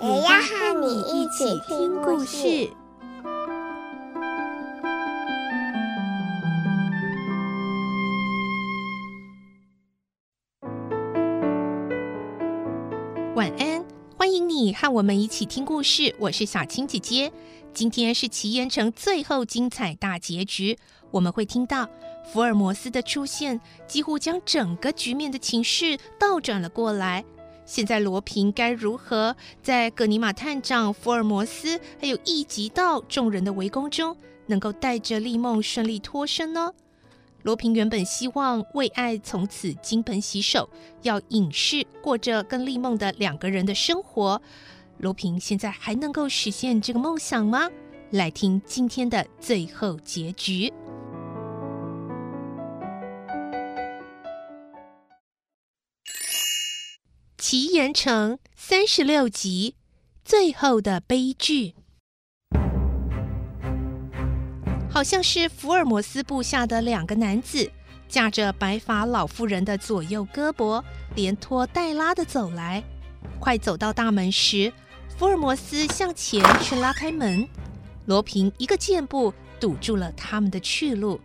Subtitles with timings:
[0.00, 2.70] 也要和你一起听故事。
[13.34, 13.84] 晚安，
[14.16, 16.14] 欢迎你和我们一起听故事。
[16.20, 17.32] 我是小青姐姐。
[17.74, 20.78] 今天是奇岩城最后精彩大结局，
[21.10, 21.88] 我们会听到
[22.32, 27.24] 福尔摩斯的出现，几乎将整个局面的情势倒转了过来。
[27.68, 36.72] 现在罗平该如何在葛尼玛探长、福尔摩斯还有一级道众人的围攻中，能够带着丽梦顺利脱身呢？
[37.42, 40.70] 罗平原本希望为爱从此金盆洗手，
[41.02, 44.40] 要隐世过着跟丽梦的两个人的生活。
[44.96, 47.68] 罗平现在还能够实现这个梦想吗？
[48.12, 50.72] 来听今天的最后结局。
[57.50, 59.74] 奇岩城三十六集，
[60.22, 61.74] 最后的悲剧。
[64.90, 67.72] 好像是福尔摩斯部下的两个男子，
[68.06, 72.84] 架着白发老妇人的左右胳膊，连拖带拉的走来。
[73.40, 74.70] 快走到大门时，
[75.16, 77.48] 福尔摩斯向前去拉开门，
[78.04, 81.18] 罗平一个箭步堵住了他们的去路。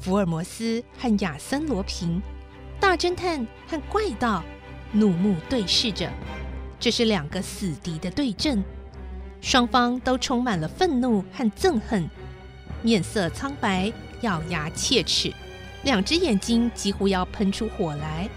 [0.00, 2.22] 福尔摩斯和亚森·罗平，
[2.80, 4.42] 大侦探和怪盗，
[4.94, 6.08] 怒目对视着，
[6.78, 8.62] 这是两个死敌的对阵，
[9.40, 12.08] 双方都充满了愤怒和憎恨。
[12.80, 15.32] 面色苍白，咬牙切齿，
[15.82, 18.28] 两只眼睛几乎要喷出火来。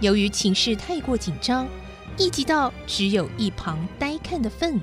[0.00, 1.66] 由于情势太过紧张，
[2.16, 4.80] 一级道只有一旁呆看的份。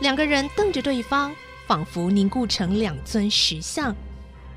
[0.00, 1.34] 两个人瞪着对方，
[1.66, 3.96] 仿佛凝固成两尊石像。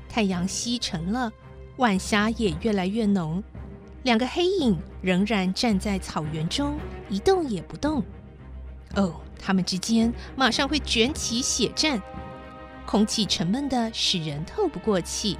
[0.08, 1.32] 太阳西沉了，
[1.78, 3.42] 晚霞也越来越浓。
[4.02, 6.78] 两个黑影仍然站在草原中，
[7.08, 8.02] 一动也不动。
[8.94, 12.00] 哦，他们之间马上会卷起血战。
[12.86, 15.38] 空气沉闷的使人透不过气。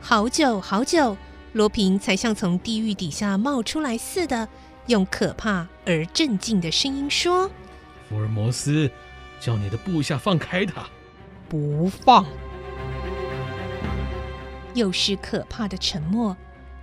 [0.00, 1.16] 好久好久，
[1.54, 4.46] 罗平才像从地狱底下冒出来似的，
[4.86, 7.50] 用可怕而镇静的声音说
[8.08, 8.88] ：“福尔摩斯，
[9.40, 10.86] 叫你的部下放开他。”
[11.48, 12.24] 不放。
[14.74, 16.36] 又是可怕的沉默。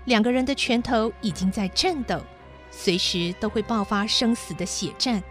[0.06, 2.22] 两个人的拳头已经在颤抖，
[2.72, 5.22] 随时都会爆发生死的血战，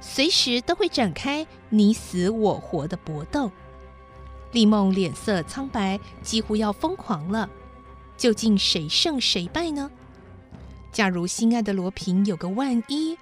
[0.00, 3.50] 随时都会展开你死我活的搏斗。
[4.52, 7.48] 丽梦脸色苍白，几乎要疯狂了。
[8.16, 9.90] 究竟谁胜谁败呢？
[10.90, 13.16] 假如心爱的罗平有个万一，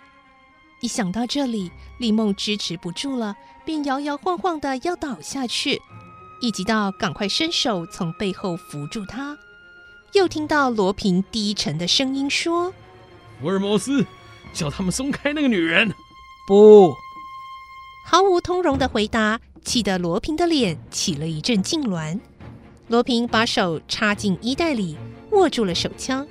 [0.81, 5.81] 一想到这里，丽梦支持不住了，便摇摇晃晃的要倒下去。
[6.41, 9.37] 一急到赶快伸手从背后扶住她。
[10.12, 12.72] 又听到罗平低沉的声音说
[13.41, 14.05] ：“福尔摩斯，
[14.53, 15.93] 叫他们松开那个女人。”
[16.47, 16.94] 不，
[18.06, 19.41] 毫无通融的回答。
[19.65, 22.21] 气得罗平的脸起了一阵痉挛，
[22.87, 24.97] 罗平把手插进衣袋里，
[25.33, 26.25] 握住了手枪。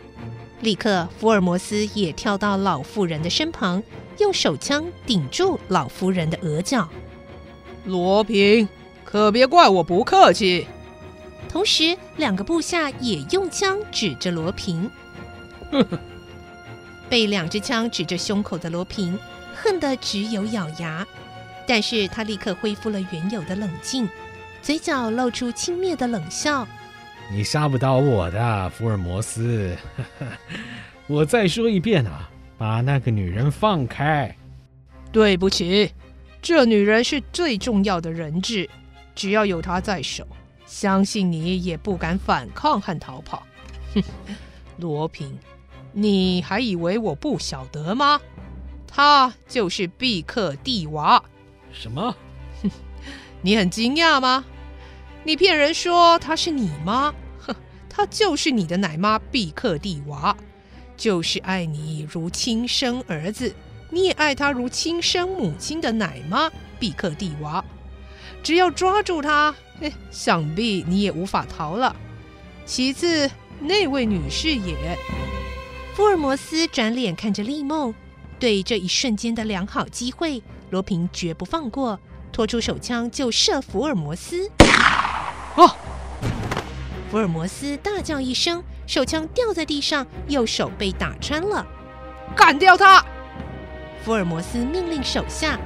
[0.62, 3.84] 立刻，福尔摩斯也跳到老妇人的身旁，
[4.20, 6.88] 用手枪顶住老妇人的额角。
[7.84, 8.70] 罗平，
[9.04, 10.66] 可别怪我不客气。
[11.56, 14.92] 同时，两个部下也用枪指着罗平。
[17.08, 19.18] 被两支枪指着胸口的罗平，
[19.56, 21.08] 恨得只有咬牙。
[21.66, 24.10] 但是他立刻恢复了原有的冷静，
[24.62, 26.68] 嘴角露出轻蔑的冷笑
[27.32, 29.74] ：“你杀不倒我的，福尔摩斯。
[31.08, 34.36] 我再说一遍啊，把那个女人放开。”
[35.10, 35.94] 对不起，
[36.42, 38.70] 这女人是最重要的人质，
[39.16, 40.28] 只要有她在手，
[40.66, 43.44] 相信你也不敢反抗和逃跑。
[43.94, 44.04] 哼，
[44.78, 45.38] 罗平，
[45.94, 48.20] 你还以为我不晓得吗？
[48.88, 51.24] 她就是毕克蒂娃。
[51.72, 52.16] 什么？
[52.64, 52.70] 哼，
[53.42, 54.46] 你很惊讶吗？
[55.24, 57.14] 你骗人说她是你妈？
[57.40, 57.56] 哼，
[57.90, 60.36] 她就是你的奶妈毕克蒂娃，
[60.96, 63.54] 就是爱你如亲生儿子，
[63.90, 67.64] 你也爱她如亲生母亲的奶妈毕克蒂娃。
[68.44, 71.96] 只要抓住她，哎，想必你也无法逃了。
[72.66, 73.30] 其次，
[73.60, 74.98] 那位女士也……
[75.94, 77.94] 福尔摩斯转脸看着丽梦，
[78.40, 82.00] 对这一瞬间的良好机会，罗平绝不放过，
[82.32, 84.50] 拖出手枪就射福尔摩斯。
[85.56, 85.76] 哦！
[87.10, 91.66] 福尔摩斯大叫一声，手枪掉在地上，右手被打穿了。
[92.36, 93.06] 干掉他！
[94.04, 95.58] 福尔摩斯命令手下。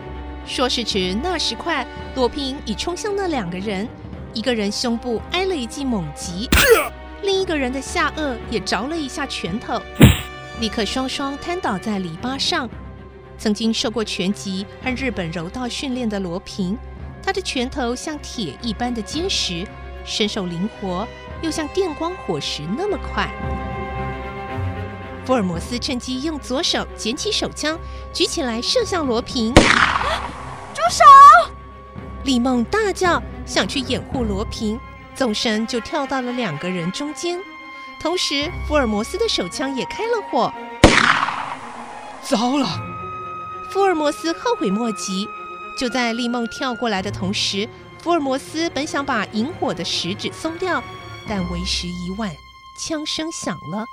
[0.45, 3.87] 说时迟，那时快，罗平已冲向那两个人，
[4.33, 6.47] 一个人胸部挨了一记猛击，
[7.23, 9.81] 另一个人的下颚也着了一下拳头，
[10.59, 12.69] 立刻双双瘫倒在篱笆上。
[13.37, 16.77] 曾经受过拳击和日本柔道训练的罗平，
[17.23, 19.65] 他的拳头像铁一般的坚实，
[20.05, 21.07] 身手灵活，
[21.41, 23.29] 又像电光火石那么快。
[25.25, 27.79] 福尔摩斯趁机用左手捡起手枪，
[28.13, 29.53] 举起来射向罗平。
[29.53, 31.03] 住手！
[32.25, 34.79] 李梦大叫，想去掩护罗平，
[35.15, 37.39] 纵身就跳到了两个人中间。
[37.99, 40.53] 同时，福尔摩斯的手枪也开了火。
[42.21, 42.67] 糟了！
[43.71, 45.27] 福尔摩斯后悔莫及。
[45.79, 47.67] 就在丽梦跳过来的同时，
[48.03, 50.83] 福尔摩斯本想把引火的食指松掉，
[51.27, 52.29] 但为时已晚，
[52.79, 53.83] 枪声响了。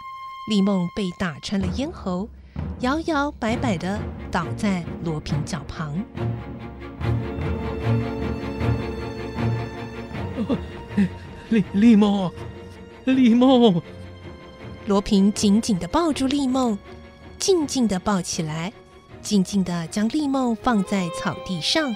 [0.50, 2.28] 丽梦被打穿了咽喉，
[2.80, 3.98] 摇摇摆摆地
[4.30, 5.98] 倒在罗平脚旁。
[11.50, 12.32] 丽丽梦，
[13.04, 13.82] 丽梦！
[14.86, 16.78] 罗平紧紧的抱住丽梦，
[17.38, 18.72] 静静的抱起来，
[19.22, 21.88] 静静的将丽梦放在草地上。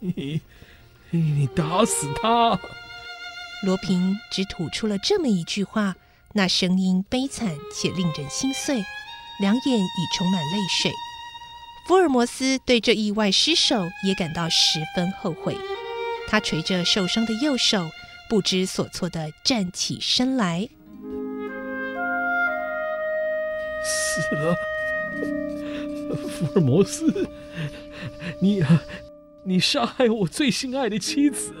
[0.00, 0.40] 你，
[1.10, 2.58] 你打死他！
[3.64, 5.96] 罗平只吐出了这么一句话，
[6.34, 8.76] 那声音悲惨且令人心碎，
[9.40, 10.92] 两眼已充满泪水。
[11.86, 15.56] 福尔摩斯对这意外失手也感到十分后悔，
[16.30, 17.88] 他垂着受伤的右手，
[18.28, 20.68] 不知所措地站起身来。
[23.82, 24.54] 死了，
[26.28, 27.28] 福尔摩斯，
[28.42, 28.62] 你，
[29.44, 31.52] 你杀害我最心爱的妻子。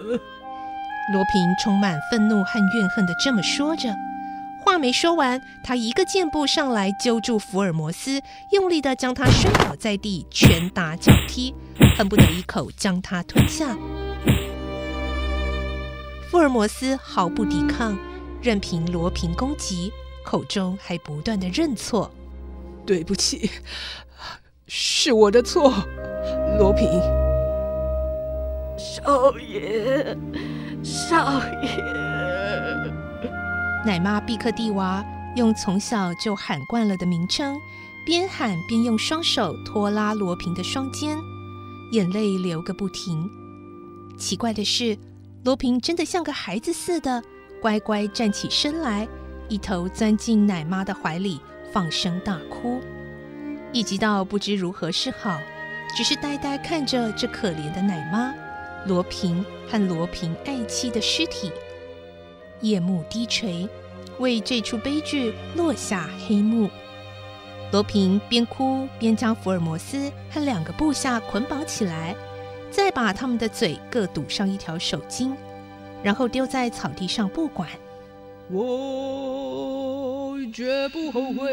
[1.12, 3.94] 罗平充满愤怒和怨恨地这么说着，
[4.62, 8.20] 话没说完，他一个箭步上来揪住福尔摩斯，
[8.52, 11.54] 用力地将他摔倒在地，拳打脚踢，
[11.96, 13.74] 恨不得一口将他吞下。
[16.30, 17.96] 福尔摩斯毫不抵抗，
[18.42, 19.90] 任凭罗平攻击，
[20.22, 22.10] 口中还不断的认错
[22.84, 23.50] ：“对不起，
[24.66, 25.72] 是我的错，
[26.58, 26.86] 罗平。”
[28.76, 30.16] 少爷。
[30.82, 31.82] 少爷，
[33.84, 35.04] 奶妈毕克蒂娃
[35.34, 37.56] 用从小就喊惯了的名称，
[38.04, 41.18] 边喊边用双手拖拉罗平的双肩，
[41.92, 43.28] 眼泪流个不停。
[44.16, 44.96] 奇怪的是，
[45.44, 47.22] 罗平真的像个孩子似的，
[47.62, 49.06] 乖乖站起身来，
[49.48, 51.40] 一头钻进奶妈的怀里，
[51.72, 52.80] 放声大哭，
[53.72, 55.38] 一急到不知如何是好，
[55.96, 58.34] 只是呆呆看着这可怜的奶妈。
[58.86, 61.50] 罗平和罗平爱妻的尸体，
[62.60, 63.68] 夜幕低垂，
[64.18, 66.68] 为这出悲剧落下黑幕。
[67.70, 72.14] 罗平边哭边将福尔摩斯和两个部下捆绑起来，
[72.70, 75.32] 再把他们的嘴各堵上一条手巾，
[76.02, 77.68] 然后丢在草地上不管。
[78.50, 81.48] 我绝不后悔。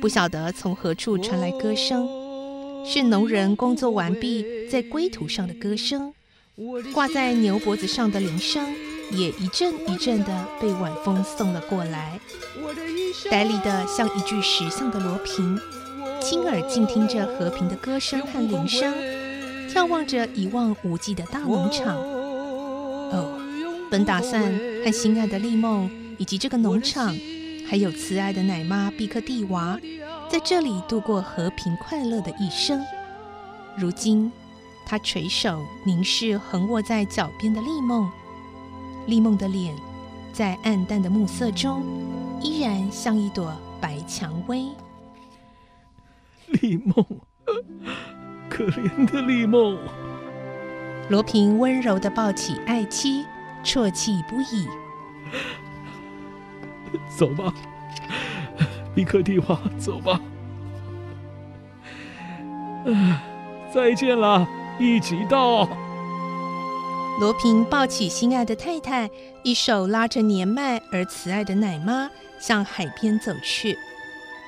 [0.00, 2.08] 不晓得从何处传来歌声。
[2.86, 6.12] 是农人工作完毕在归途上的歌声，
[6.92, 8.62] 挂在牛脖子上的铃声
[9.10, 12.20] 也一阵一阵的被晚风送了过来。
[13.30, 15.58] 呆立的像一具石像的罗平，
[16.20, 18.92] 亲耳静听着和平的歌声和铃声，
[19.68, 21.96] 眺望着一望无际的大农场。
[21.96, 23.38] 哦，
[23.90, 24.42] 本打算
[24.84, 27.14] 和心爱的丽梦，以及这个农场，
[27.66, 29.78] 还有慈爱的奶妈毕克蒂娃。
[30.30, 32.82] 在这里度过和平快乐的一生。
[33.76, 34.32] 如今，
[34.86, 38.10] 他垂手凝视横卧在脚边的丽梦，
[39.06, 39.74] 丽梦的脸
[40.32, 41.84] 在暗淡的暮色中，
[42.40, 44.66] 依然像一朵白蔷薇。
[46.48, 47.04] 丽梦，
[48.54, 49.76] 可怜的丽梦。
[51.08, 53.26] 罗平温柔的抱起爱妻，
[53.64, 54.68] 啜泣不已。
[57.18, 57.52] 走吧。
[58.94, 60.20] 毕克蒂娃，走吧。
[62.86, 63.18] 嗯，
[63.74, 64.46] 再见了，
[64.78, 65.68] 一起到。
[67.18, 69.10] 罗平抱起心爱的太太，
[69.42, 72.08] 一手拉着年迈而慈爱的奶妈，
[72.38, 73.76] 向海边走去。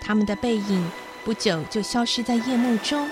[0.01, 0.91] 他们的背影
[1.25, 3.09] 不久就消失在夜幕中。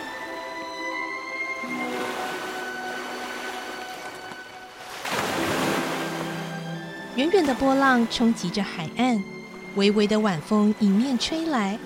[7.17, 9.23] 远远的波浪冲击着海岸。
[9.77, 11.79] 微微的晚风迎面吹来，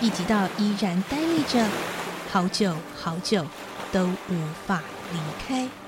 [0.00, 1.64] 一直到依然呆立着，
[2.30, 3.44] 好久好久
[3.92, 4.34] 都无
[4.66, 5.83] 法离开。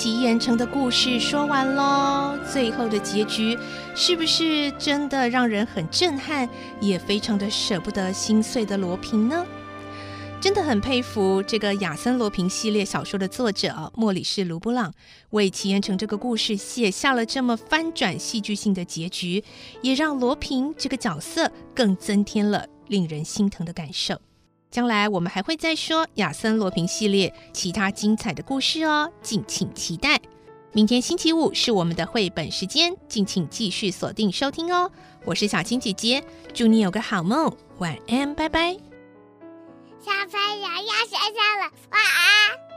[0.00, 3.58] 奇岩城的故事说完喽，最后的结局
[3.96, 6.48] 是不是真的让人很震撼，
[6.80, 9.44] 也非常的舍不得心碎的罗平呢？
[10.40, 14.94] 真的很佩服这个亚森罗平系列小说的作者莫里斯卢布朗，
[15.30, 19.42] 为奇岩城这个故事写下了这么翻转戏剧性的结局，
[19.82, 24.14] 也让罗平这个角色更增添了令人心疼的感受。
[24.70, 30.20] 将来我们还会再说亚森罗平系列其他精彩的故事哦，敬请期待。
[30.72, 34.90] 明天星期五是我们的绘本时间，敬请继续锁定收听哦。
[35.24, 36.22] 我是小青姐姐，
[36.52, 38.76] 祝你有个好梦，晚安，拜拜。
[40.00, 42.67] 小朋友要睡觉了，晚安。